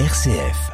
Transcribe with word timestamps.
RCF. 0.00 0.72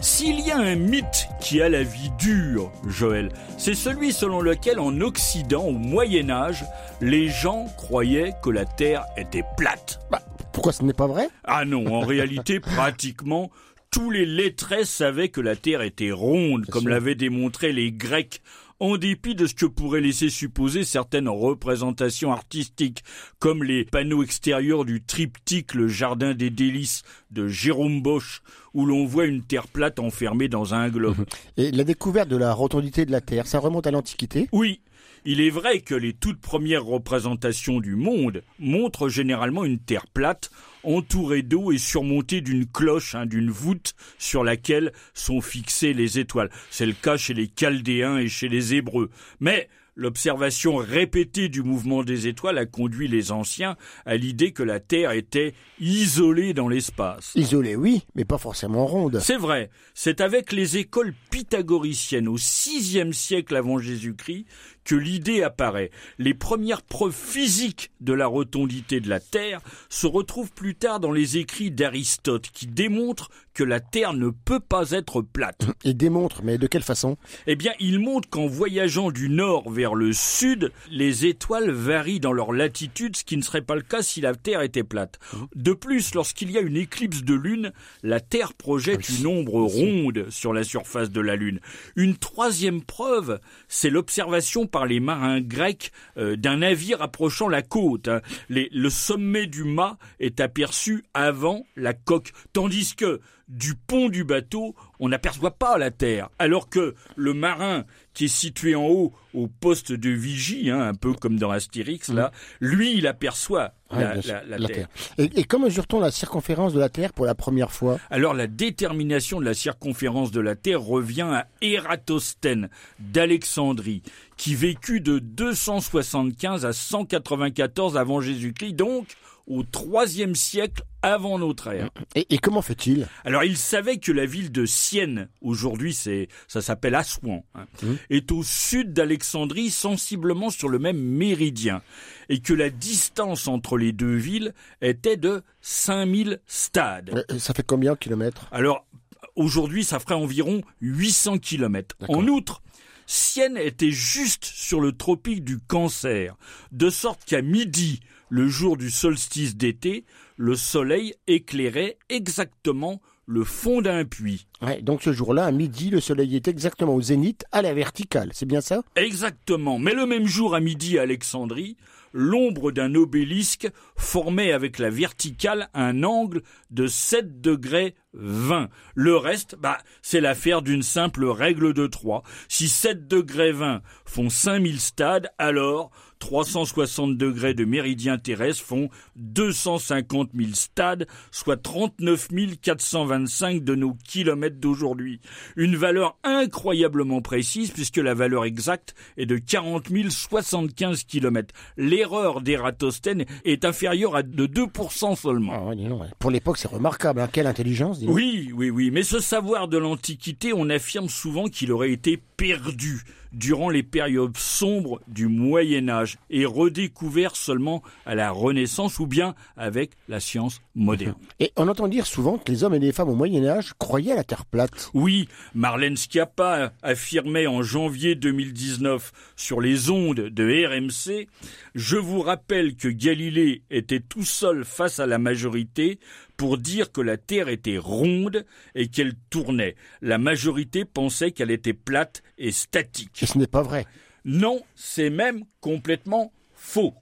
S'il 0.00 0.40
y 0.40 0.50
a 0.50 0.56
un 0.56 0.76
mythe 0.76 1.28
qui 1.38 1.60
a 1.60 1.68
la 1.68 1.82
vie 1.82 2.10
dure, 2.18 2.72
Joël, 2.86 3.28
c'est 3.58 3.74
celui 3.74 4.14
selon 4.14 4.40
lequel 4.40 4.80
en 4.80 4.98
Occident, 5.02 5.62
au 5.62 5.72
Moyen 5.72 6.30
Âge, 6.30 6.64
les 7.02 7.28
gens 7.28 7.66
croyaient 7.76 8.32
que 8.42 8.48
la 8.48 8.64
Terre 8.64 9.04
était 9.18 9.44
plate. 9.58 10.00
Bah, 10.10 10.22
pourquoi 10.54 10.72
ce 10.72 10.82
n'est 10.82 10.94
pas 10.94 11.06
vrai? 11.06 11.28
Ah 11.44 11.66
non, 11.66 11.94
en 11.94 12.00
réalité, 12.00 12.60
pratiquement 12.60 13.50
tous 13.90 14.10
les 14.10 14.24
lettrés 14.24 14.86
savaient 14.86 15.28
que 15.28 15.42
la 15.42 15.54
Terre 15.54 15.82
était 15.82 16.12
ronde, 16.12 16.64
comme 16.64 16.88
l'avaient 16.88 17.14
démontré 17.14 17.72
les 17.72 17.92
Grecs, 17.92 18.40
en 18.82 18.96
dépit 18.96 19.36
de 19.36 19.46
ce 19.46 19.54
que 19.54 19.64
pourraient 19.64 20.00
laisser 20.00 20.28
supposer 20.28 20.82
certaines 20.82 21.28
représentations 21.28 22.32
artistiques, 22.32 23.04
comme 23.38 23.62
les 23.62 23.84
panneaux 23.84 24.24
extérieurs 24.24 24.84
du 24.84 25.04
triptyque 25.04 25.74
Le 25.74 25.86
Jardin 25.86 26.34
des 26.34 26.50
Délices 26.50 27.04
de 27.30 27.46
Jérôme 27.46 28.02
Bosch, 28.02 28.42
où 28.74 28.84
l'on 28.84 29.06
voit 29.06 29.26
une 29.26 29.42
Terre 29.42 29.68
plate 29.68 30.00
enfermée 30.00 30.48
dans 30.48 30.74
un 30.74 30.88
globe. 30.88 31.24
Et 31.56 31.70
la 31.70 31.84
découverte 31.84 32.28
de 32.28 32.36
la 32.36 32.52
rotondité 32.52 33.06
de 33.06 33.12
la 33.12 33.20
Terre, 33.20 33.46
ça 33.46 33.60
remonte 33.60 33.86
à 33.86 33.92
l'Antiquité? 33.92 34.48
Oui, 34.50 34.80
il 35.24 35.40
est 35.40 35.50
vrai 35.50 35.80
que 35.80 35.94
les 35.94 36.12
toutes 36.12 36.40
premières 36.40 36.84
représentations 36.84 37.80
du 37.80 37.94
monde 37.94 38.42
montrent 38.58 39.08
généralement 39.08 39.64
une 39.64 39.78
terre 39.78 40.06
plate, 40.06 40.50
entourée 40.82 41.42
d'eau 41.42 41.72
et 41.72 41.78
surmontée 41.78 42.40
d'une 42.40 42.66
cloche, 42.66 43.14
hein, 43.14 43.26
d'une 43.26 43.50
voûte 43.50 43.94
sur 44.18 44.42
laquelle 44.42 44.92
sont 45.14 45.40
fixées 45.40 45.92
les 45.92 46.18
étoiles. 46.18 46.50
C'est 46.70 46.86
le 46.86 46.92
cas 46.92 47.16
chez 47.16 47.34
les 47.34 47.48
Chaldéens 47.48 48.18
et 48.18 48.28
chez 48.28 48.48
les 48.48 48.74
Hébreux. 48.74 49.10
Mais 49.40 49.68
L'observation 49.94 50.76
répétée 50.76 51.50
du 51.50 51.62
mouvement 51.62 52.02
des 52.02 52.26
étoiles 52.26 52.56
a 52.56 52.64
conduit 52.64 53.08
les 53.08 53.30
anciens 53.30 53.76
à 54.06 54.16
l'idée 54.16 54.52
que 54.52 54.62
la 54.62 54.80
Terre 54.80 55.10
était 55.10 55.52
isolée 55.80 56.54
dans 56.54 56.68
l'espace. 56.68 57.32
Isolée, 57.34 57.76
oui, 57.76 58.02
mais 58.14 58.24
pas 58.24 58.38
forcément 58.38 58.86
ronde. 58.86 59.20
C'est 59.20 59.36
vrai, 59.36 59.68
c'est 59.92 60.22
avec 60.22 60.52
les 60.52 60.78
écoles 60.78 61.12
pythagoriciennes 61.30 62.28
au 62.28 62.36
VIe 62.36 63.12
siècle 63.12 63.54
avant 63.54 63.78
Jésus-Christ 63.78 64.46
que 64.84 64.94
l'idée 64.94 65.42
apparaît. 65.42 65.90
Les 66.18 66.34
premières 66.34 66.82
preuves 66.82 67.14
physiques 67.14 67.90
de 68.00 68.12
la 68.12 68.26
rotondité 68.26 69.00
de 69.00 69.08
la 69.08 69.20
Terre 69.20 69.60
se 69.88 70.06
retrouvent 70.06 70.52
plus 70.52 70.74
tard 70.74 71.00
dans 71.00 71.12
les 71.12 71.38
écrits 71.38 71.70
d'Aristote 71.70 72.50
qui 72.52 72.66
démontrent 72.66 73.30
que 73.54 73.64
la 73.64 73.80
Terre 73.80 74.14
ne 74.14 74.30
peut 74.30 74.60
pas 74.60 74.92
être 74.92 75.20
plate. 75.20 75.66
Et 75.84 75.94
démontre, 75.94 76.42
mais 76.42 76.58
de 76.58 76.66
quelle 76.66 76.82
façon? 76.82 77.16
Eh 77.46 77.56
bien, 77.56 77.72
il 77.80 77.98
montre 77.98 78.28
qu'en 78.28 78.46
voyageant 78.46 79.10
du 79.10 79.28
nord 79.28 79.70
vers 79.70 79.94
le 79.94 80.12
sud, 80.12 80.72
les 80.90 81.26
étoiles 81.26 81.70
varient 81.70 82.20
dans 82.20 82.32
leur 82.32 82.52
latitude, 82.52 83.16
ce 83.16 83.24
qui 83.24 83.36
ne 83.36 83.42
serait 83.42 83.62
pas 83.62 83.74
le 83.74 83.82
cas 83.82 84.02
si 84.02 84.20
la 84.20 84.34
Terre 84.34 84.62
était 84.62 84.84
plate. 84.84 85.18
De 85.54 85.72
plus, 85.72 86.14
lorsqu'il 86.14 86.50
y 86.50 86.58
a 86.58 86.60
une 86.60 86.76
éclipse 86.76 87.22
de 87.22 87.34
lune, 87.34 87.72
la 88.02 88.20
Terre 88.20 88.54
projette 88.54 89.08
une 89.08 89.26
ombre 89.26 89.62
ronde 89.62 90.26
sur 90.30 90.52
la 90.52 90.64
surface 90.64 91.10
de 91.10 91.20
la 91.20 91.36
lune. 91.36 91.60
Une 91.96 92.16
troisième 92.16 92.82
preuve, 92.82 93.40
c'est 93.68 93.90
l'observation 93.90 94.66
par 94.72 94.86
les 94.86 94.98
marins 94.98 95.40
grecs 95.40 95.92
euh, 96.16 96.34
d'un 96.34 96.56
navire 96.56 97.00
approchant 97.00 97.48
la 97.48 97.62
côte. 97.62 98.08
hein. 98.08 98.20
Le 98.48 98.88
sommet 98.88 99.46
du 99.46 99.62
mât 99.62 99.98
est 100.18 100.40
aperçu 100.40 101.04
avant 101.14 101.64
la 101.76 101.92
coque, 101.92 102.32
tandis 102.52 102.96
que 102.96 103.20
du 103.52 103.74
pont 103.74 104.08
du 104.08 104.24
bateau, 104.24 104.74
on 104.98 105.08
n'aperçoit 105.10 105.50
pas 105.52 105.76
la 105.78 105.90
terre. 105.90 106.28
Alors 106.38 106.68
que 106.68 106.94
le 107.16 107.34
marin 107.34 107.84
qui 108.14 108.24
est 108.24 108.28
situé 108.28 108.74
en 108.74 108.86
haut 108.86 109.12
au 109.34 109.46
poste 109.46 109.92
de 109.92 110.10
vigie, 110.10 110.70
hein, 110.70 110.80
un 110.80 110.94
peu 110.94 111.12
comme 111.14 111.38
dans 111.38 111.50
Astérix, 111.50 112.08
là, 112.08 112.32
lui, 112.60 112.96
il 112.96 113.06
aperçoit 113.06 113.72
Mmh. 113.92 113.96
Ouais, 113.98 114.04
la, 114.04 114.12
bien 114.14 114.22
sûr, 114.22 114.32
la- 114.32 114.44
la 114.46 114.58
la 114.58 114.68
terre. 114.68 114.88
Terre. 114.88 115.26
Et, 115.34 115.40
et 115.40 115.44
comment 115.44 115.66
mesure-t-on 115.66 116.00
la 116.00 116.10
circonférence 116.10 116.72
de 116.72 116.80
la 116.80 116.88
Terre 116.88 117.12
pour 117.12 117.26
la 117.26 117.34
première 117.34 117.70
fois? 117.72 117.98
Alors 118.08 118.32
la 118.32 118.46
détermination 118.46 119.38
de 119.38 119.44
la 119.44 119.52
circonférence 119.52 120.30
de 120.30 120.40
la 120.40 120.56
Terre 120.56 120.80
revient 120.80 121.28
à 121.30 121.46
Ératosthène 121.60 122.70
d'Alexandrie, 123.00 124.02
qui 124.38 124.54
vécut 124.54 125.00
de 125.02 125.18
275 125.18 126.64
à 126.64 126.72
194 126.72 127.96
avant 127.96 128.22
Jésus-Christ, 128.22 128.72
donc 128.72 129.06
au 129.46 129.62
troisième 129.64 130.34
siècle 130.34 130.82
avant 131.02 131.38
notre 131.38 131.68
ère. 131.68 131.90
et, 132.14 132.26
et 132.32 132.38
comment 132.38 132.62
fait-il? 132.62 133.08
Alors 133.24 133.42
il 133.42 133.56
savait 133.56 133.96
que 133.98 134.12
la 134.12 134.24
ville 134.24 134.52
de 134.52 134.66
Sienne, 134.66 135.28
aujourd'hui 135.40 135.94
c'est 135.94 136.28
ça 136.46 136.62
s'appelle 136.62 136.94
Assouan, 136.94 137.44
hein, 137.54 137.66
Mmh. 137.82 137.92
est 138.10 138.30
au 138.32 138.42
sud 138.44 138.92
d'Alexandrie, 138.92 139.70
sensiblement 139.70 140.50
sur 140.50 140.68
le 140.68 140.78
même 140.78 140.98
méridien, 141.00 141.82
et 142.28 142.40
que 142.40 142.52
la 142.52 142.70
distance 142.70 143.48
entre 143.48 143.76
les 143.78 143.92
deux 143.92 144.14
villes 144.14 144.54
était 144.80 145.16
de 145.16 145.42
5000 145.60 146.40
stades. 146.46 147.24
Euh, 147.30 147.38
Ça 147.38 147.52
fait 147.54 147.64
combien 147.66 147.94
de 147.94 147.98
kilomètres? 147.98 148.46
Alors, 148.52 148.86
aujourd'hui, 149.34 149.82
ça 149.84 149.98
ferait 149.98 150.14
environ 150.14 150.62
800 150.80 151.38
kilomètres. 151.38 151.96
En 152.08 152.26
outre, 152.28 152.62
Sienne 153.06 153.56
était 153.56 153.90
juste 153.90 154.44
sur 154.44 154.80
le 154.80 154.92
tropique 154.92 155.42
du 155.44 155.58
Cancer, 155.58 156.36
de 156.70 156.88
sorte 156.90 157.24
qu'à 157.24 157.42
midi, 157.42 158.00
le 158.32 158.48
jour 158.48 158.78
du 158.78 158.90
solstice 158.90 159.58
d'été, 159.58 160.06
le 160.38 160.54
soleil 160.54 161.12
éclairait 161.26 161.98
exactement 162.08 163.02
le 163.26 163.44
fond 163.44 163.82
d'un 163.82 164.06
puits. 164.06 164.46
ouais, 164.62 164.80
Donc 164.80 165.02
ce 165.02 165.12
jour-là, 165.12 165.44
à 165.44 165.52
midi, 165.52 165.90
le 165.90 166.00
soleil 166.00 166.34
est 166.34 166.48
exactement 166.48 166.94
au 166.94 167.02
zénith, 167.02 167.44
à 167.52 167.60
la 167.60 167.74
verticale. 167.74 168.30
C'est 168.32 168.46
bien 168.46 168.62
ça? 168.62 168.84
Exactement. 168.96 169.78
Mais 169.78 169.92
le 169.92 170.06
même 170.06 170.26
jour 170.26 170.54
à 170.54 170.60
midi 170.60 170.98
à 170.98 171.02
Alexandrie, 171.02 171.76
l'ombre 172.14 172.72
d'un 172.72 172.94
obélisque 172.94 173.70
formait 173.96 174.52
avec 174.52 174.78
la 174.78 174.88
verticale 174.88 175.68
un 175.74 176.02
angle 176.02 176.42
de 176.70 176.86
7 176.86 177.42
degrés 177.42 177.94
20. 178.14 178.70
Le 178.94 179.14
reste, 179.14 179.56
bah, 179.60 179.76
c'est 180.00 180.22
l'affaire 180.22 180.62
d'une 180.62 180.82
simple 180.82 181.26
règle 181.26 181.74
de 181.74 181.86
3. 181.86 182.22
Si 182.48 182.68
7 182.68 183.06
degrés 183.06 183.52
20 183.52 183.82
font 184.06 184.30
5000 184.30 184.80
stades, 184.80 185.30
alors 185.36 185.90
360 186.22 187.16
degrés 187.18 187.52
de 187.52 187.64
méridien 187.64 188.16
terrestre 188.16 188.62
font 188.62 188.88
250 189.16 190.30
000 190.34 190.50
stades, 190.54 191.08
soit 191.32 191.60
39 191.60 192.28
425 192.62 193.64
de 193.64 193.74
nos 193.74 193.94
kilomètres 194.08 194.60
d'aujourd'hui. 194.60 195.20
Une 195.56 195.74
valeur 195.74 196.16
incroyablement 196.22 197.22
précise 197.22 197.72
puisque 197.72 197.96
la 197.96 198.14
valeur 198.14 198.44
exacte 198.44 198.94
est 199.16 199.26
de 199.26 199.36
40 199.36 199.88
075 200.10 201.02
kilomètres. 201.02 201.52
L'erreur 201.76 202.40
d'Ératosthène 202.40 203.24
est 203.44 203.64
inférieure 203.64 204.14
à 204.14 204.22
de 204.22 204.46
2% 204.46 205.16
seulement. 205.16 205.72
Ah. 205.72 206.06
Pour 206.20 206.30
l'époque, 206.30 206.58
c'est 206.58 206.68
remarquable. 206.68 207.20
hein. 207.20 207.28
Quelle 207.32 207.48
intelligence. 207.48 207.98
Oui, 208.06 208.52
oui, 208.54 208.70
oui, 208.70 208.92
mais 208.92 209.02
ce 209.02 209.18
savoir 209.18 209.66
de 209.66 209.76
l'Antiquité, 209.76 210.52
on 210.54 210.70
affirme 210.70 211.08
souvent 211.08 211.48
qu'il 211.48 211.72
aurait 211.72 211.90
été 211.90 212.16
perdu 212.36 213.02
durant 213.32 213.70
les 213.70 213.82
périodes 213.82 214.36
sombres 214.36 215.00
du 215.08 215.26
Moyen 215.26 215.88
Âge 215.88 216.18
et 216.30 216.44
redécouvert 216.44 217.36
seulement 217.36 217.82
à 218.06 218.14
la 218.14 218.30
Renaissance 218.30 218.98
ou 218.98 219.06
bien 219.06 219.34
avec 219.56 219.92
la 220.08 220.20
science 220.20 220.60
moderne. 220.74 221.14
Et 221.40 221.52
on 221.56 221.68
entend 221.68 221.88
dire 221.88 222.06
souvent 222.06 222.38
que 222.38 222.50
les 222.50 222.64
hommes 222.64 222.74
et 222.74 222.78
les 222.78 222.92
femmes 222.92 223.08
au 223.08 223.14
Moyen 223.14 223.44
Âge 223.46 223.72
croyaient 223.78 224.12
à 224.12 224.16
la 224.16 224.24
Terre 224.24 224.44
plate. 224.44 224.90
Oui, 224.94 225.28
Marlène 225.54 225.96
Schiappa 225.96 226.72
affirmait 226.82 227.46
en 227.46 227.62
janvier 227.62 228.14
2019 228.14 229.12
sur 229.36 229.60
les 229.60 229.90
ondes 229.90 230.20
de 230.20 230.66
RMC 230.66 231.28
Je 231.74 231.96
vous 231.96 232.20
rappelle 232.20 232.76
que 232.76 232.88
Galilée 232.88 233.62
était 233.70 234.00
tout 234.00 234.24
seul 234.24 234.64
face 234.64 235.00
à 235.00 235.06
la 235.06 235.18
majorité 235.18 235.98
pour 236.42 236.58
dire 236.58 236.90
que 236.90 237.00
la 237.00 237.18
Terre 237.18 237.46
était 237.46 237.78
ronde 237.78 238.44
et 238.74 238.88
qu'elle 238.88 239.14
tournait. 239.30 239.76
La 240.00 240.18
majorité 240.18 240.84
pensait 240.84 241.30
qu'elle 241.30 241.52
était 241.52 241.72
plate 241.72 242.24
et 242.36 242.50
statique. 242.50 243.22
Et 243.22 243.26
ce 243.26 243.38
n'est 243.38 243.46
pas 243.46 243.62
vrai. 243.62 243.86
Non, 244.24 244.60
c'est 244.74 245.08
même 245.08 245.44
complètement 245.60 246.32
faux. 246.52 246.94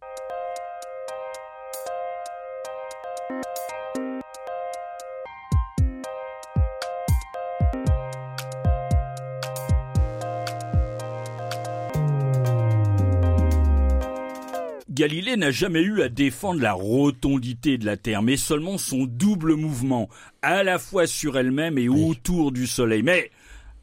Galilée 15.00 15.38
n'a 15.38 15.50
jamais 15.50 15.80
eu 15.80 16.02
à 16.02 16.10
défendre 16.10 16.60
la 16.60 16.74
rotondité 16.74 17.78
de 17.78 17.86
la 17.86 17.96
Terre, 17.96 18.20
mais 18.20 18.36
seulement 18.36 18.76
son 18.76 19.06
double 19.06 19.54
mouvement, 19.54 20.10
à 20.42 20.62
la 20.62 20.78
fois 20.78 21.06
sur 21.06 21.38
elle-même 21.38 21.78
et 21.78 21.88
autour 21.88 22.52
du 22.52 22.66
Soleil. 22.66 23.02
Mais 23.02 23.30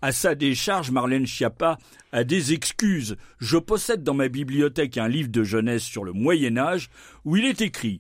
à 0.03 0.11
sa 0.11 0.35
décharge, 0.35 0.91
Marlène 0.91 1.25
Schiappa 1.25 1.79
a 2.11 2.23
des 2.23 2.53
excuses. 2.53 3.17
Je 3.39 3.57
possède 3.57 4.03
dans 4.03 4.13
ma 4.13 4.27
bibliothèque 4.27 4.99
un 4.99 5.07
livre 5.07 5.29
de 5.29 5.43
jeunesse 5.43 5.81
sur 5.81 6.03
le 6.03 6.13
Moyen 6.13 6.55
Âge 6.55 6.91
où 7.25 7.35
il 7.35 7.45
est 7.45 7.61
écrit 7.61 7.99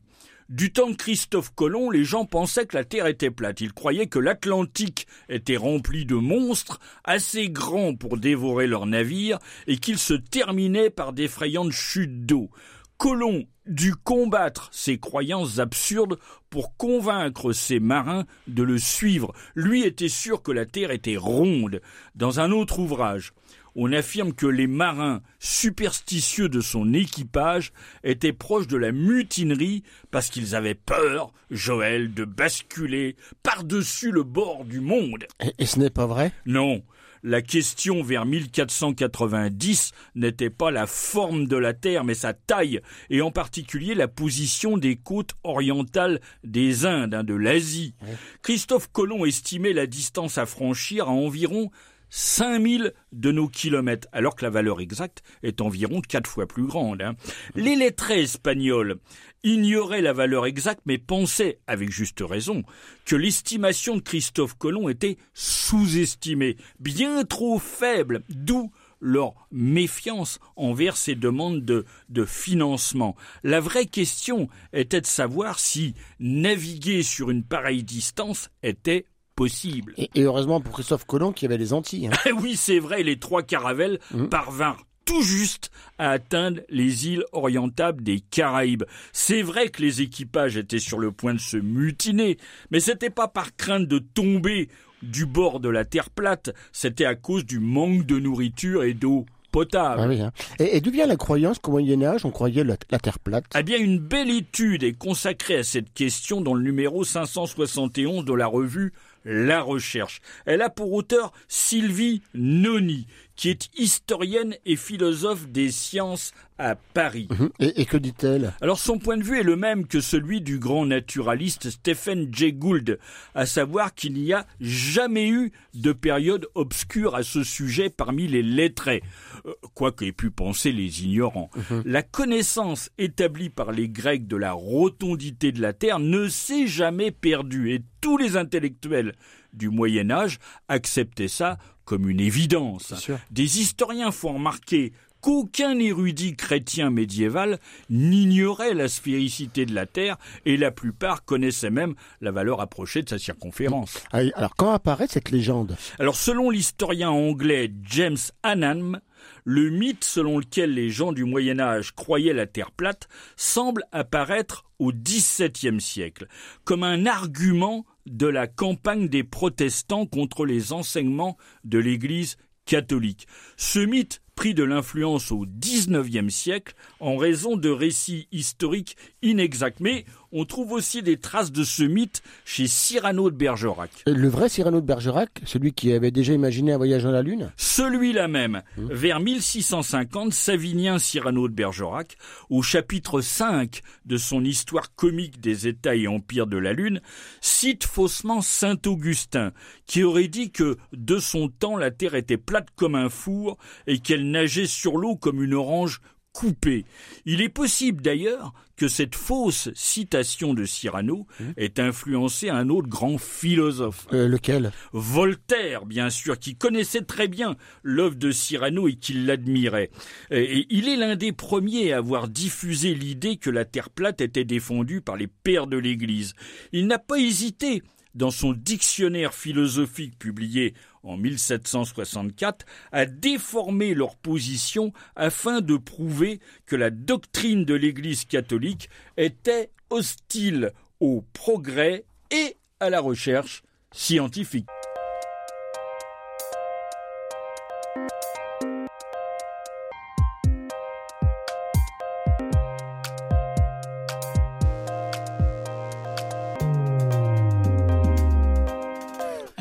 du 0.49 0.71
temps 0.71 0.89
de 0.89 0.95
Christophe 0.95 1.53
Colomb, 1.53 1.91
les 1.91 2.05
gens 2.05 2.23
pensaient 2.23 2.65
que 2.65 2.77
la 2.77 2.85
Terre 2.85 3.07
était 3.07 3.31
plate. 3.31 3.59
Ils 3.59 3.73
croyaient 3.73 4.07
que 4.07 4.19
l'Atlantique 4.19 5.05
était 5.27 5.57
rempli 5.57 6.05
de 6.05 6.15
monstres 6.15 6.79
assez 7.03 7.49
grands 7.49 7.95
pour 7.95 8.17
dévorer 8.17 8.65
leurs 8.65 8.85
navires 8.85 9.39
et 9.67 9.75
qu'il 9.75 9.97
se 9.97 10.13
terminait 10.13 10.89
par 10.89 11.11
d'effrayantes 11.11 11.73
chutes 11.73 12.25
d'eau. 12.25 12.49
Colomb 12.97 13.45
dut 13.67 13.95
combattre 14.03 14.69
ses 14.71 14.97
croyances 14.97 15.59
absurdes 15.59 16.17
pour 16.49 16.75
convaincre 16.77 17.53
ses 17.53 17.79
marins 17.79 18.25
de 18.47 18.63
le 18.63 18.77
suivre. 18.77 19.33
Lui 19.55 19.83
était 19.83 20.09
sûr 20.09 20.41
que 20.41 20.51
la 20.51 20.65
Terre 20.65 20.91
était 20.91 21.17
ronde. 21.17 21.81
Dans 22.15 22.39
un 22.39 22.51
autre 22.51 22.79
ouvrage, 22.79 23.33
on 23.75 23.93
affirme 23.93 24.33
que 24.33 24.47
les 24.47 24.65
marins 24.65 25.21
superstitieux 25.37 26.49
de 26.49 26.61
son 26.61 26.93
équipage 26.93 27.71
étaient 28.03 28.33
proches 28.33 28.67
de 28.67 28.77
la 28.77 28.91
mutinerie 28.91 29.83
parce 30.09 30.29
qu'ils 30.29 30.55
avaient 30.55 30.73
peur, 30.73 31.31
Joël, 31.51 32.13
de 32.13 32.25
basculer 32.25 33.15
par-dessus 33.43 34.11
le 34.11 34.23
bord 34.23 34.65
du 34.65 34.79
monde. 34.79 35.27
Et, 35.43 35.53
et 35.59 35.65
ce 35.67 35.77
n'est 35.77 35.91
pas 35.91 36.07
vrai? 36.07 36.31
Non, 36.47 36.81
la 37.23 37.41
question 37.41 38.03
vers 38.03 38.25
1490 38.25 39.91
n'était 40.15 40.49
pas 40.49 40.71
la 40.71 40.87
forme 40.87 41.47
de 41.47 41.57
la 41.57 41.73
Terre, 41.73 42.03
mais 42.03 42.13
sa 42.13 42.33
taille, 42.33 42.81
et 43.09 43.21
en 43.21 43.31
particulier 43.31 43.95
la 43.95 44.07
position 44.07 44.77
des 44.77 44.95
côtes 44.95 45.33
orientales 45.43 46.19
des 46.43 46.85
Indes, 46.85 47.13
hein, 47.13 47.23
de 47.23 47.33
l'Asie. 47.33 47.93
Christophe 48.41 48.89
Colomb 48.91 49.25
estimait 49.25 49.73
la 49.73 49.87
distance 49.87 50.37
à 50.37 50.45
franchir 50.45 51.07
à 51.07 51.11
environ 51.11 51.71
5000 52.09 52.93
de 53.11 53.31
nos 53.31 53.47
kilomètres, 53.47 54.07
alors 54.11 54.35
que 54.35 54.45
la 54.45 54.49
valeur 54.49 54.79
exacte 54.79 55.23
est 55.43 55.61
environ 55.61 56.01
quatre 56.01 56.29
fois 56.29 56.47
plus 56.47 56.65
grande. 56.65 57.01
Hein. 57.01 57.15
Les 57.55 57.75
lettrés 57.75 58.21
espagnols 58.21 58.97
ignoraient 59.43 60.01
la 60.01 60.13
valeur 60.13 60.45
exacte, 60.45 60.81
mais 60.85 60.97
pensaient, 60.97 61.59
avec 61.67 61.89
juste 61.89 62.21
raison, 62.21 62.63
que 63.05 63.15
l'estimation 63.15 63.95
de 63.95 64.01
Christophe 64.01 64.57
Colomb 64.57 64.89
était 64.89 65.17
sous-estimée, 65.33 66.57
bien 66.79 67.23
trop 67.23 67.59
faible, 67.59 68.23
d'où 68.29 68.71
leur 68.99 69.33
méfiance 69.51 70.39
envers 70.55 70.97
ces 70.97 71.15
demandes 71.15 71.63
de, 71.63 71.85
de, 72.09 72.25
financement. 72.25 73.15
La 73.43 73.59
vraie 73.59 73.85
question 73.85 74.49
était 74.73 75.01
de 75.01 75.05
savoir 75.05 75.59
si 75.59 75.93
naviguer 76.19 77.03
sur 77.03 77.29
une 77.29 77.43
pareille 77.43 77.83
distance 77.83 78.49
était 78.63 79.05
possible. 79.35 79.93
Et, 79.97 80.09
et 80.15 80.23
heureusement 80.23 80.59
pour 80.61 80.73
Christophe 80.73 81.05
Colomb 81.05 81.31
qui 81.31 81.45
avait 81.45 81.57
les 81.57 81.73
Antilles. 81.73 82.07
Hein. 82.07 82.31
oui, 82.41 82.55
c'est 82.55 82.79
vrai, 82.79 83.03
les 83.03 83.19
trois 83.19 83.43
caravelles 83.43 83.99
mmh. 84.11 84.27
parvinrent 84.27 84.86
tout 85.07 85.23
juste 85.23 85.71
à 85.97 86.11
atteindre 86.11 86.61
les 86.69 87.07
îles 87.07 87.23
orientales 87.31 87.95
des 87.95 88.19
Caraïbes. 88.19 88.83
C'est 89.13 89.41
vrai 89.41 89.69
que 89.69 89.81
les 89.81 90.01
équipages 90.01 90.57
étaient 90.57 90.77
sur 90.77 90.99
le 90.99 91.11
point 91.11 91.33
de 91.33 91.39
se 91.39 91.57
mutiner, 91.57 92.37
mais 92.69 92.79
c'était 92.79 93.09
pas 93.09 93.27
par 93.27 93.55
crainte 93.55 93.87
de 93.87 93.97
tomber 93.97 94.67
du 95.01 95.25
bord 95.25 95.59
de 95.59 95.69
la 95.69 95.85
terre 95.85 96.09
plate, 96.09 96.53
c'était 96.71 97.05
à 97.05 97.15
cause 97.15 97.45
du 97.45 97.59
manque 97.59 98.05
de 98.05 98.19
nourriture 98.19 98.83
et 98.83 98.93
d'eau 98.93 99.25
potable. 99.51 100.01
Ah 100.03 100.07
oui, 100.07 100.21
hein. 100.21 100.31
Et, 100.59 100.77
et 100.77 100.81
d'où 100.81 100.91
vient 100.91 101.07
la 101.07 101.15
croyance 101.15 101.59
qu'au 101.59 101.71
Moyen 101.71 102.01
Âge, 102.03 102.25
on 102.25 102.31
croyait 102.31 102.63
la, 102.63 102.75
la, 102.89 102.99
Terre 102.99 103.19
plate? 103.19 103.45
Eh 103.57 103.63
bien, 103.63 103.77
une 103.77 103.99
belle 103.99 104.29
étude 104.29 104.83
est 104.83 104.97
consacrée 104.97 105.57
à 105.57 105.63
cette 105.63 105.93
question 105.93 106.41
dans 106.41 106.53
le 106.53 106.63
numéro 106.63 107.03
571 107.03 108.25
de 108.25 108.33
la 108.33 108.47
revue 108.47 108.93
La 109.23 109.61
Recherche. 109.61 110.19
Elle 110.45 110.61
a 110.61 110.69
pour 110.69 110.91
auteur 110.93 111.31
Sylvie 111.47 112.21
Noni, 112.33 113.07
qui 113.37 113.49
est 113.49 113.69
historienne 113.77 114.55
et 114.65 114.75
philosophe 114.75 115.47
des 115.47 115.71
sciences 115.71 116.33
à 116.57 116.75
Paris. 116.75 117.27
Mmh. 117.29 117.45
Et, 117.59 117.81
et, 117.81 117.85
que 117.85 117.97
dit-elle? 117.97 118.53
Alors 118.61 118.79
son 118.79 118.97
point 118.97 119.15
de 119.15 119.23
vue 119.23 119.39
est 119.39 119.43
le 119.43 119.55
même 119.55 119.85
que 119.85 120.01
celui 120.01 120.41
du 120.41 120.57
grand 120.57 120.87
naturaliste 120.87 121.69
Stephen 121.69 122.29
Jay 122.33 122.51
Gould, 122.51 122.97
à 123.35 123.45
savoir 123.45 123.93
qu'il 123.93 124.13
n'y 124.13 124.33
a 124.33 124.47
jamais 124.59 125.29
eu 125.29 125.51
de 125.75 125.91
période 125.91 126.47
obscure 126.55 127.15
à 127.15 127.21
ce 127.21 127.43
sujet 127.43 127.89
parmi 127.89 128.27
les 128.27 128.41
lettrés, 128.41 129.03
euh, 129.45 129.53
quoi 129.75 129.91
qu'aient 129.91 130.11
pu 130.11 130.31
penser 130.31 130.71
les 130.71 131.03
ignorants. 131.03 131.51
Mmh. 131.55 131.81
La 131.85 132.01
connaissance 132.01 132.89
établie 132.97 133.49
par 133.49 133.71
les 133.71 133.87
Grecs 133.87 134.27
de 134.27 134.35
la 134.35 134.53
rotondité 134.53 135.51
de 135.51 135.61
la 135.61 135.73
Terre 135.73 135.99
ne 135.99 136.27
s'est 136.27 136.67
jamais 136.67 137.11
perdue 137.11 137.71
et 137.71 137.83
tous 138.01 138.17
les 138.17 138.37
intellectuels 138.37 139.13
du 139.53 139.69
Moyen 139.69 140.11
Âge 140.11 140.39
acceptaient 140.67 141.27
ça 141.27 141.57
comme 141.85 142.09
une 142.09 142.19
évidence. 142.19 142.93
Des 143.31 143.59
historiens 143.59 144.11
font 144.11 144.33
remarquer 144.33 144.91
qu'aucun 145.21 145.79
érudit 145.79 146.35
chrétien 146.35 146.89
médiéval 146.89 147.59
n'ignorait 147.89 148.73
la 148.73 148.87
sphéricité 148.87 149.65
de 149.65 149.73
la 149.73 149.85
Terre 149.85 150.17
et 150.45 150.57
la 150.57 150.71
plupart 150.71 151.25
connaissaient 151.25 151.69
même 151.69 151.95
la 152.21 152.31
valeur 152.31 152.61
approchée 152.61 153.01
de 153.01 153.09
sa 153.09 153.17
circonférence. 153.17 154.03
Alors 154.11 154.55
quand 154.55 154.71
apparaît 154.71 155.07
cette 155.07 155.31
légende? 155.31 155.75
Alors 155.97 156.15
selon 156.15 156.49
l'historien 156.49 157.09
anglais 157.09 157.71
James 157.83 158.17
Annan, 158.43 159.01
le 159.43 159.69
mythe 159.69 160.03
selon 160.03 160.39
lequel 160.39 160.73
les 160.73 160.89
gens 160.89 161.11
du 161.11 161.23
Moyen 161.23 161.59
Âge 161.59 161.93
croyaient 161.93 162.33
la 162.33 162.47
Terre 162.47 162.71
plate 162.71 163.07
semble 163.35 163.83
apparaître 163.91 164.65
au 164.79 164.91
XVIIe 164.91 165.81
siècle 165.81 166.27
comme 166.63 166.83
un 166.83 167.05
argument 167.05 167.85
de 168.05 168.27
la 168.27 168.47
campagne 168.47 169.09
des 169.09 169.23
protestants 169.23 170.05
contre 170.05 170.45
les 170.45 170.73
enseignements 170.73 171.37
de 171.63 171.79
l'Église 171.79 172.37
catholique. 172.65 173.27
Ce 173.55 173.79
mythe 173.79 174.21
pris 174.37 174.53
de 174.53 174.63
l'influence 174.63 175.31
au 175.31 175.45
XIXe 175.47 176.33
siècle 176.33 176.75
en 176.99 177.17
raison 177.17 177.57
de 177.57 177.69
récits 177.69 178.27
historiques 178.31 178.95
inexacts. 179.23 179.79
Mais 179.79 180.05
on 180.31 180.45
trouve 180.45 180.71
aussi 180.73 181.01
des 181.01 181.17
traces 181.17 181.51
de 181.51 181.63
ce 181.63 181.83
mythe 181.83 182.21
chez 182.45 182.67
Cyrano 182.67 183.29
de 183.29 183.35
Bergerac. 183.35 183.91
Le 184.05 184.27
vrai 184.27 184.49
Cyrano 184.49 184.81
de 184.81 184.85
Bergerac, 184.85 185.41
celui 185.45 185.73
qui 185.73 185.93
avait 185.93 186.11
déjà 186.11 186.33
imaginé 186.33 186.73
un 186.73 186.77
voyage 186.77 187.03
dans 187.03 187.11
la 187.11 187.21
Lune 187.21 187.51
Celui-là 187.57 188.27
même. 188.27 188.61
Mmh. 188.77 188.87
Vers 188.91 189.19
1650, 189.19 190.33
Savinien 190.33 190.99
Cyrano 190.99 191.47
de 191.47 191.53
Bergerac, 191.53 192.17
au 192.49 192.61
chapitre 192.61 193.21
5 193.21 193.81
de 194.05 194.17
son 194.17 194.43
histoire 194.43 194.93
comique 194.95 195.39
des 195.39 195.67
États 195.67 195.95
et 195.95 196.07
empires 196.07 196.47
de 196.47 196.57
la 196.57 196.73
Lune, 196.73 197.01
cite 197.41 197.85
faussement 197.85 198.41
Saint 198.41 198.77
Augustin, 198.85 199.51
qui 199.85 200.03
aurait 200.03 200.27
dit 200.27 200.51
que 200.51 200.77
de 200.93 201.19
son 201.19 201.49
temps 201.49 201.77
la 201.77 201.91
Terre 201.91 202.15
était 202.15 202.37
plate 202.37 202.69
comme 202.75 202.95
un 202.95 203.09
four 203.09 203.57
et 203.85 203.99
qu'elle 203.99 204.29
nageait 204.29 204.67
sur 204.67 204.97
l'eau 204.97 205.15
comme 205.15 205.43
une 205.43 205.53
orange 205.53 206.01
coupée. 206.37 206.85
Il 207.25 207.41
est 207.41 207.49
possible 207.49 208.03
d'ailleurs 208.03 208.53
que 208.75 208.87
cette 208.87 209.15
fausse 209.15 209.69
citation 209.73 210.53
de 210.53 210.65
Cyrano 210.65 211.25
mmh. 211.39 211.43
ait 211.57 211.79
influencé 211.79 212.49
un 212.49 212.69
autre 212.69 212.87
grand 212.87 213.17
philosophe. 213.17 214.05
Euh, 214.13 214.27
lequel? 214.27 214.71
Voltaire, 214.93 215.87
bien 215.87 216.11
sûr, 216.11 216.37
qui 216.37 216.55
connaissait 216.55 217.01
très 217.01 217.27
bien 217.27 217.55
l'œuvre 217.81 218.13
de 218.13 218.29
Cyrano 218.29 218.87
et 218.87 218.93
qui 218.93 219.13
l'admirait. 219.13 219.89
Et 220.29 220.67
il 220.69 220.87
est 220.87 220.95
l'un 220.95 221.15
des 221.15 221.31
premiers 221.31 221.91
à 221.91 221.97
avoir 221.97 222.27
diffusé 222.27 222.93
l'idée 222.93 223.37
que 223.37 223.49
la 223.49 223.65
Terre 223.65 223.89
plate 223.89 224.21
était 224.21 224.45
défendue 224.45 225.01
par 225.01 225.15
les 225.15 225.27
pères 225.27 225.65
de 225.65 225.77
l'Église. 225.77 226.35
Il 226.71 226.85
n'a 226.85 226.99
pas 226.99 227.17
hésité 227.17 227.81
dans 228.15 228.31
son 228.31 228.53
dictionnaire 228.53 229.33
philosophique 229.33 230.17
publié 230.17 230.73
en 231.03 231.17
1764, 231.17 232.65
à 232.91 233.05
déformer 233.05 233.93
leur 233.93 234.15
position 234.15 234.91
afin 235.15 235.61
de 235.61 235.77
prouver 235.77 236.39
que 236.65 236.75
la 236.75 236.89
doctrine 236.89 237.65
de 237.65 237.73
l'Église 237.73 238.25
catholique 238.25 238.89
était 239.15 239.71
hostile 239.89 240.71
au 240.99 241.23
progrès 241.33 242.05
et 242.31 242.57
à 242.79 242.89
la 242.89 242.99
recherche 242.99 243.63
scientifique. 243.91 244.67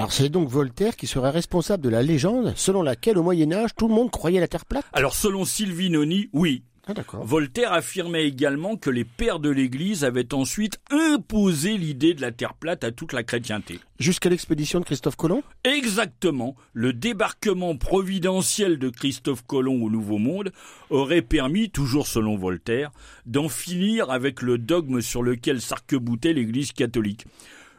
Alors 0.07 0.13
c'est 0.13 0.29
donc 0.29 0.49
Voltaire 0.49 0.95
qui 0.95 1.09
serait 1.09 1.31
responsable 1.31 1.83
de 1.83 1.89
la 1.89 2.01
légende 2.01 2.53
selon 2.55 2.83
laquelle 2.83 3.19
au 3.19 3.25
Moyen 3.25 3.51
Âge 3.51 3.71
tout 3.77 3.89
le 3.89 3.95
monde 3.95 4.13
croyait 4.13 4.39
la 4.39 4.47
Terre 4.47 4.65
plate 4.65 4.85
Alors 4.93 5.17
selon 5.17 5.45
Sylvie 5.45 5.91
Noni, 5.91 6.29
oui. 6.33 6.63
Ah, 6.87 6.93
Voltaire 7.15 7.73
affirmait 7.73 8.25
également 8.25 8.77
que 8.77 8.89
les 8.89 9.03
pères 9.03 9.41
de 9.41 9.51
l'Église 9.51 10.05
avaient 10.05 10.33
ensuite 10.33 10.79
imposé 10.93 11.77
l'idée 11.77 12.15
de 12.15 12.21
la 12.21 12.31
Terre 12.31 12.55
plate 12.55 12.85
à 12.85 12.93
toute 12.93 13.13
la 13.13 13.25
chrétienté. 13.25 13.81
Jusqu'à 13.99 14.29
l'expédition 14.29 14.79
de 14.79 14.85
Christophe 14.85 15.17
Colomb 15.17 15.43
Exactement. 15.65 16.55
Le 16.73 16.93
débarquement 16.93 17.77
providentiel 17.77 18.79
de 18.79 18.91
Christophe 18.91 19.45
Colomb 19.45 19.83
au 19.83 19.91
Nouveau 19.91 20.19
Monde 20.19 20.53
aurait 20.89 21.23
permis, 21.23 21.69
toujours 21.69 22.07
selon 22.07 22.37
Voltaire, 22.37 22.93
d'en 23.27 23.49
finir 23.49 24.13
avec 24.13 24.41
le 24.41 24.57
dogme 24.57 25.01
sur 25.01 25.25
lequel 25.25 25.61
s'arc-boutait 25.61 26.33
l'Église 26.33 26.71
catholique. 26.71 27.27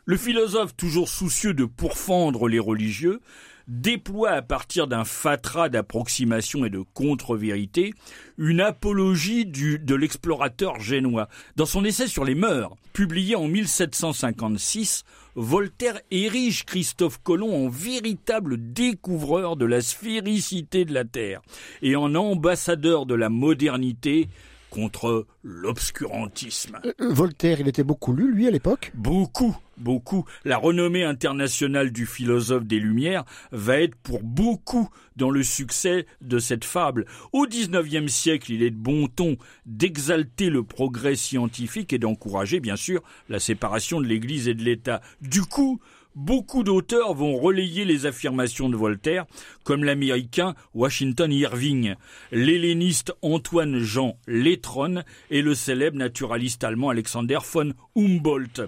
Le 0.10 0.16
philosophe, 0.16 0.74
toujours 0.78 1.10
soucieux 1.10 1.54
de 1.54 1.66
pourfendre 1.66 2.48
les 2.48 2.60
religieux, 2.60 3.20
déploie 3.68 4.30
à 4.30 4.42
partir 4.42 4.88
d'un 4.88 5.04
fatras 5.04 5.68
d'approximation 5.68 6.64
et 6.64 6.70
de 6.70 6.82
contre-vérité 6.94 7.94
une 8.38 8.62
apologie 8.62 9.46
du, 9.46 9.80
de 9.80 9.96
l'explorateur 9.96 10.80
génois. 10.80 11.28
Dans 11.58 11.66
son 11.66 11.84
essai 11.84 12.08
sur 12.08 12.24
les 12.24 12.36
mœurs, 12.36 12.74
publié 12.94 13.36
en 13.36 13.50
1756, 13.50 15.04
Voltaire 15.36 16.00
érige 16.10 16.64
Christophe 16.64 17.20
Colomb 17.22 17.66
en 17.66 17.68
véritable 17.68 18.72
découvreur 18.72 19.58
de 19.58 19.66
la 19.66 19.82
sphéricité 19.82 20.86
de 20.86 20.94
la 20.94 21.04
Terre 21.04 21.42
et 21.82 21.98
en 21.98 22.16
ambassadeur 22.16 23.08
de 23.08 23.14
la 23.14 23.28
modernité 23.28 24.30
contre 24.70 25.26
l'obscurantisme. 25.44 26.80
Euh, 26.86 26.94
euh, 27.02 27.14
Voltaire, 27.14 27.60
il 27.60 27.68
était 27.68 27.84
beaucoup 27.84 28.14
lu, 28.14 28.32
lui, 28.32 28.48
à 28.48 28.52
l'époque? 28.52 28.92
Beaucoup, 28.96 29.56
beaucoup. 29.78 30.26
La 30.46 30.58
renommée 30.58 31.04
internationale 31.04 31.92
du 31.92 32.06
philosophe 32.06 32.66
des 32.66 32.80
Lumières 32.80 33.24
va 33.52 33.80
être 33.80 33.96
pour 33.96 34.24
beaucoup 34.24 34.90
dans 35.16 35.30
le 35.30 35.44
succès 35.44 36.06
de 36.22 36.40
cette 36.40 36.66
fable. 36.66 37.06
Au 37.34 37.46
XIXe 37.46 38.12
siècle, 38.12 38.52
il 38.52 38.64
est 38.64 38.72
de 38.72 38.78
bon 38.78 39.08
ton 39.08 39.38
d'exalter 39.66 40.50
le 40.50 40.64
progrès 40.64 41.16
scientifique 41.16 41.94
et 41.94 42.00
d'encourager, 42.00 42.60
bien 42.60 42.76
sûr, 42.76 43.02
la 43.30 43.40
séparation 43.40 44.00
de 44.00 44.06
l'Église 44.06 44.48
et 44.48 44.54
de 44.54 44.64
l'État. 44.64 45.02
Du 45.22 45.42
coup, 45.42 45.80
beaucoup 46.18 46.64
d'auteurs 46.64 47.14
vont 47.14 47.38
relayer 47.38 47.86
les 47.86 48.06
affirmations 48.06 48.70
de 48.70 48.76
Voltaire, 48.76 49.26
comme 49.64 49.84
l'américain 49.84 50.56
Washington 50.74 51.32
Irving, 51.32 51.96
l'helléniste 52.32 53.14
Antoine 53.22 53.80
Jean 53.80 54.18
Letron 54.28 55.04
et 55.30 55.42
le 55.42 55.54
célèbre 55.56 55.98
naturaliste 55.98 56.64
allemand 56.64 56.90
Alexander 56.90 57.38
von 57.54 57.74
Humboldt 57.96 58.68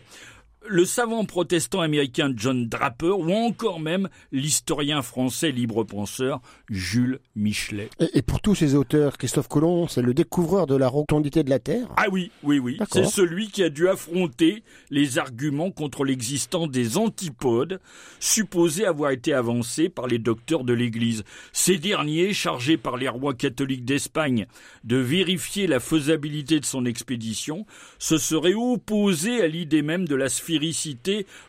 le 0.67 0.85
savant 0.85 1.25
protestant 1.25 1.81
américain 1.81 2.31
John 2.35 2.67
Draper 2.67 3.17
ou 3.17 3.31
encore 3.31 3.79
même 3.79 4.09
l'historien 4.31 5.01
français 5.01 5.51
libre-penseur 5.51 6.41
Jules 6.69 7.19
Michelet. 7.35 7.89
Et, 8.13 8.21
pour 8.21 8.41
tous 8.41 8.55
ces 8.55 8.75
auteurs, 8.75 9.17
Christophe 9.17 9.47
Colomb, 9.47 9.87
c'est 9.87 10.01
le 10.01 10.13
découvreur 10.13 10.67
de 10.67 10.75
la 10.75 10.87
rotondité 10.87 11.43
de 11.43 11.49
la 11.49 11.59
Terre 11.59 11.87
Ah 11.97 12.07
oui, 12.11 12.31
oui, 12.43 12.59
oui. 12.59 12.77
C'est 12.91 13.05
celui 13.05 13.49
qui 13.49 13.63
a 13.63 13.69
dû 13.69 13.87
affronter 13.87 14.63
les 14.89 15.17
arguments 15.17 15.71
contre 15.71 16.03
l'existence 16.03 16.69
des 16.69 16.97
antipodes 16.97 17.79
supposés 18.19 18.85
avoir 18.85 19.11
été 19.11 19.33
avancés 19.33 19.89
par 19.89 20.07
les 20.07 20.19
docteurs 20.19 20.63
de 20.63 20.73
l'Église. 20.73 21.23
Ces 21.53 21.77
derniers, 21.77 22.33
chargés 22.33 22.77
par 22.77 22.97
les 22.97 23.09
rois 23.09 23.33
catholiques 23.33 23.85
d'Espagne 23.85 24.45
de 24.83 24.97
vérifier 24.97 25.67
la 25.67 25.79
faisabilité 25.79 26.59
de 26.59 26.65
son 26.65 26.85
expédition, 26.85 27.65
se 27.97 28.17
seraient 28.17 28.53
opposés 28.53 29.41
à 29.41 29.47
l'idée 29.47 29.81
même 29.81 30.07
de 30.07 30.15
la 30.15 30.29
sphère 30.29 30.48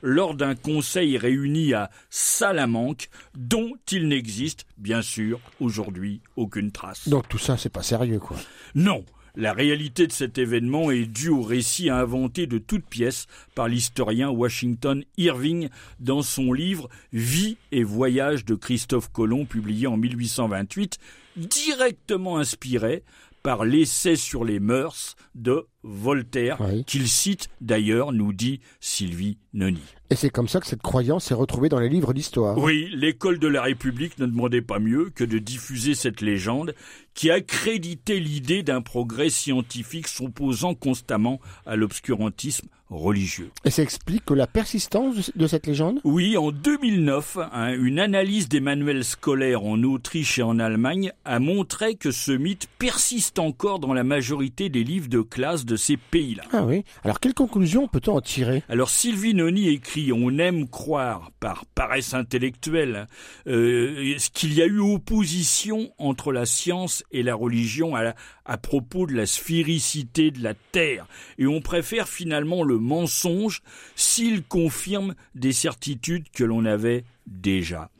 lors 0.03 0.35
d'un 0.35 0.55
conseil 0.55 1.17
réuni 1.19 1.75
à 1.75 1.91
Salamanque, 2.11 3.09
dont 3.37 3.73
il 3.91 4.09
n'existe, 4.09 4.67
bien 4.79 5.03
sûr, 5.03 5.41
aujourd'hui 5.61 6.21
aucune 6.37 6.73
trace. 6.73 7.09
Donc 7.09 7.29
tout 7.29 7.39
ça, 7.39 7.57
c'est 7.57 7.69
pas 7.69 7.83
sérieux, 7.83 8.19
quoi. 8.19 8.37
Non. 8.75 9.05
La 9.37 9.53
réalité 9.53 10.09
de 10.09 10.13
cet 10.13 10.39
événement 10.39 10.91
est 10.91 11.07
due 11.07 11.29
au 11.29 11.43
récit 11.43 11.89
inventé 11.89 12.49
de 12.49 12.59
toutes 12.59 12.85
pièces 12.85 13.27
par 13.55 13.69
l'historien 13.69 14.29
Washington 14.29 15.05
Irving 15.19 15.69
dans 16.01 16.23
son 16.23 16.53
livre 16.53 16.89
Vie 17.13 17.57
et 17.71 17.85
voyage 17.85 18.45
de 18.45 18.57
Christophe 18.57 19.13
Colomb 19.13 19.47
publié 19.47 19.87
en 19.87 19.97
1828, 19.97 20.99
directement 21.37 22.39
inspiré 22.39 23.05
par 23.43 23.65
l'essai 23.65 24.17
sur 24.17 24.45
les 24.45 24.61
mœurs 24.61 25.17
de 25.35 25.67
Voltaire, 25.83 26.59
qu'il 26.87 27.09
cite 27.09 27.49
d'ailleurs, 27.63 28.13
nous 28.13 28.35
dit 28.35 28.61
Sylvie 28.81 29.39
Noni. 29.55 29.81
Et 30.11 30.15
c'est 30.15 30.29
comme 30.29 30.49
ça 30.49 30.61
que 30.61 30.67
cette 30.67 30.83
croyance 30.83 31.31
est 31.31 31.35
retrouvée 31.35 31.71
dans 31.71 31.79
les 31.79 31.89
livres 31.89 32.13
d'histoire. 32.13 32.59
Oui, 32.59 32.91
l'école 32.93 33.39
de 33.39 33.49
la 33.49 33.63
République 33.63 34.19
ne 34.19 34.27
demandait 34.27 34.61
pas 34.61 34.79
mieux 34.79 35.09
que 35.09 35.25
de 35.25 35.39
diffuser 35.39 35.95
cette 35.95 36.21
légende 36.21 36.75
qui 37.15 37.31
accréditait 37.31 38.21
l'idée 38.21 38.63
d'un 38.63 38.83
progrès 38.83 39.31
scientifique 39.31 40.09
s'opposant 40.09 40.75
constamment 40.75 41.41
à 41.65 41.77
l'obscurantisme 41.77 42.69
religieux. 42.91 43.51
Et 43.65 43.71
ça 43.71 43.83
explique 43.83 44.29
la 44.31 44.47
persistance 44.47 45.33
de 45.35 45.47
cette 45.47 45.67
légende? 45.67 46.01
Oui, 46.05 46.37
en 46.37 46.51
2009, 46.51 47.39
hein, 47.53 47.73
une 47.75 47.99
analyse 47.99 48.49
des 48.49 48.61
manuels 48.61 49.05
scolaires 49.05 49.65
en 49.65 49.83
Autriche 49.83 50.39
et 50.39 50.43
en 50.43 50.59
Allemagne 50.59 51.13
a 51.25 51.39
montré 51.39 51.95
que 51.95 52.11
ce 52.11 52.33
mythe 52.33 52.69
persiste 52.79 53.39
encore 53.39 53.79
dans 53.79 53.95
la 53.95 54.05
majorité 54.05 54.69
des 54.69 54.85
livres 54.85 55.09
de 55.09 55.21
classe 55.21 55.65
de 55.65 55.77
ces 55.77 55.97
pays-là. 55.97 56.43
Ah 56.53 56.65
oui. 56.65 56.85
Alors 57.05 57.21
quelle 57.21 57.35
conclusion 57.35 57.89
peut-on 57.89 58.17
en 58.17 58.21
tirer? 58.21 58.63
Alors 58.69 58.91
Sylvie 58.91 59.35
Noni 59.35 59.69
écrit 59.69 60.13
On 60.13 60.39
aime 60.39 60.69
croire 60.69 61.31
par 61.39 61.65
paresse 61.67 62.15
intellectuelle 62.15 63.07
euh, 63.47 64.17
qu'il 64.35 64.55
y 64.55 64.63
a 64.63 64.67
eu 64.67 64.81
opposition 64.81 65.93
entre 65.99 66.33
la 66.33 66.47
science 66.47 67.05
et 67.13 67.23
la 67.23 67.35
religion 67.35 67.95
à, 67.95 68.15
à 68.45 68.57
propos 68.59 69.07
de 69.07 69.15
la 69.15 69.27
sphéricité 69.27 70.31
de 70.31 70.43
la 70.43 70.55
Terre 70.55 71.07
et 71.39 71.47
on 71.47 71.61
préfère 71.61 72.09
finalement 72.09 72.65
le 72.65 72.80
mensonge 72.81 73.63
s'il 73.95 74.43
confirme 74.43 75.15
des 75.35 75.53
certitudes 75.53 76.31
que 76.33 76.45
l'on 76.45 76.65
avait 76.65 77.05
déjà. 77.27 77.91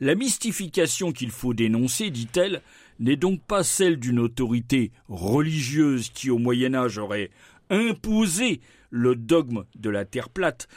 La 0.00 0.14
mystification 0.14 1.12
qu'il 1.12 1.30
faut 1.30 1.54
dénoncer, 1.54 2.10
dit-elle, 2.10 2.62
n'est 2.98 3.16
donc 3.16 3.40
pas 3.40 3.62
celle 3.64 3.96
d'une 3.98 4.18
autorité 4.18 4.90
religieuse 5.08 6.10
qui 6.10 6.30
au 6.30 6.38
Moyen 6.38 6.74
Âge 6.74 6.98
aurait 6.98 7.30
imposé 7.72 8.60
le 8.90 9.16
dogme 9.16 9.64
de 9.74 9.90
la 9.90 10.04
Terre 10.04 10.28
plate, 10.28 10.68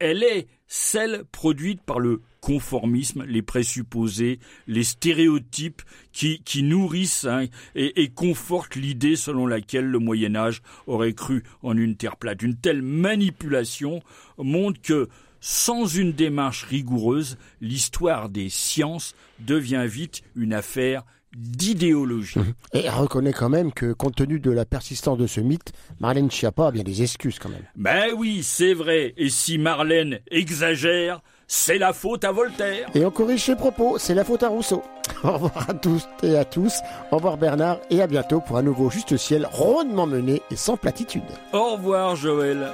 elle 0.00 0.24
est 0.24 0.48
celle 0.66 1.24
produite 1.30 1.82
par 1.82 2.00
le 2.00 2.22
conformisme, 2.40 3.24
les 3.24 3.42
présupposés, 3.42 4.38
les 4.66 4.84
stéréotypes 4.84 5.82
qui, 6.12 6.62
nourrissent 6.62 7.26
hein, 7.26 7.44
et, 7.74 8.02
et, 8.02 8.08
confortent 8.08 8.76
l'idée 8.76 9.16
selon 9.16 9.46
laquelle 9.46 9.86
le 9.86 9.98
Moyen 9.98 10.34
Âge 10.34 10.62
aurait 10.86 11.12
cru 11.12 11.42
en 11.62 11.76
une 11.76 11.96
Terre 11.96 12.16
plate. 12.16 12.42
Une 12.42 12.56
telle 12.56 12.82
manipulation 12.82 14.02
montre 14.38 14.80
que 14.80 15.08
sans 15.40 15.86
une 15.86 16.12
démarche 16.12 16.64
rigoureuse, 16.64 17.38
l'histoire 17.60 18.28
des 18.28 18.48
sciences 18.48 19.14
devient 19.40 19.86
vite 19.86 20.22
une 20.34 20.52
affaire 20.52 21.04
d'idéologie. 21.36 22.38
Mhm. 22.38 22.54
Et 22.74 22.88
reconnaît 22.88 23.32
quand 23.32 23.48
même 23.48 23.72
que, 23.72 23.92
compte 23.92 24.16
tenu 24.16 24.40
de 24.40 24.50
la 24.50 24.64
persistance 24.64 25.18
de 25.18 25.26
ce 25.26 25.40
mythe, 25.40 25.72
Marlène 26.00 26.30
Schiappa 26.30 26.68
a 26.68 26.70
bien 26.70 26.82
des 26.82 27.02
excuses 27.02 27.38
quand 27.38 27.48
même. 27.48 27.64
Ben 27.76 28.10
oui, 28.16 28.42
c'est 28.42 28.74
vrai. 28.74 29.14
Et 29.16 29.28
si 29.28 29.58
Marlène 29.58 30.20
exagère, 30.30 31.20
c'est 31.46 31.78
la 31.78 31.92
faute 31.92 32.24
à 32.24 32.32
Voltaire. 32.32 32.88
Et 32.94 33.04
on 33.04 33.10
corrige 33.10 33.42
ses 33.42 33.56
propos, 33.56 33.96
c'est 33.98 34.14
la 34.14 34.24
faute 34.24 34.42
à 34.42 34.48
Rousseau. 34.48 34.82
Au 35.24 35.32
revoir 35.32 35.70
à 35.70 35.74
tous 35.74 36.06
et 36.22 36.36
à 36.36 36.44
tous. 36.44 36.74
Au 37.10 37.16
revoir 37.16 37.38
Bernard 37.38 37.78
et 37.90 38.02
à 38.02 38.06
bientôt 38.06 38.40
pour 38.40 38.58
un 38.58 38.62
nouveau 38.62 38.90
Juste 38.90 39.16
Ciel 39.16 39.48
rondement 39.50 40.06
mené 40.06 40.42
et 40.50 40.56
sans 40.56 40.76
platitude. 40.76 41.22
Au 41.52 41.72
revoir 41.76 42.16
Joël. 42.16 42.68